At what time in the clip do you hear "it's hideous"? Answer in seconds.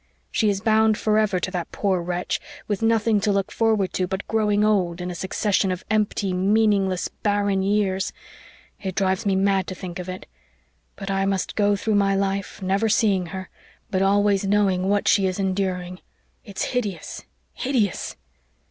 16.43-17.25